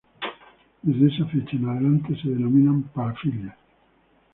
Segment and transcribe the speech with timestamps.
[0.81, 3.55] Desde esa fecha en adelante se denominan "parafilias".